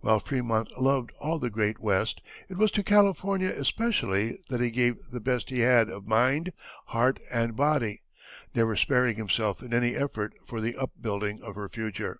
[0.00, 5.10] While Frémont loved all the great West, it was to California especially that he gave
[5.12, 6.52] the best he had of mind,
[6.86, 8.02] heart, and body,
[8.56, 12.18] never sparing himself in any effort for the upbuilding of her future.